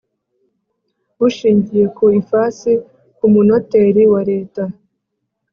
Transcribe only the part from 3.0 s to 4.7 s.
ku munoteri wa Leta